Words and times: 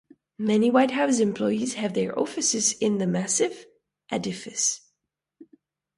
Many 0.39 0.71
White 0.71 0.89
House 0.89 1.19
employees 1.19 1.75
have 1.75 1.93
their 1.93 2.17
offices 2.17 2.73
in 2.73 2.97
the 2.97 3.05
massive 3.05 3.67
edifice. 4.09 4.81